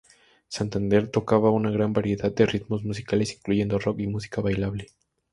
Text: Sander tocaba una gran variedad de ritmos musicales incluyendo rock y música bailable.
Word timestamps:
Sander 0.49 1.09
tocaba 1.11 1.51
una 1.51 1.69
gran 1.69 1.93
variedad 1.93 2.31
de 2.33 2.47
ritmos 2.47 2.83
musicales 2.83 3.33
incluyendo 3.35 3.77
rock 3.77 3.99
y 3.99 4.07
música 4.07 4.41
bailable. 4.41 4.87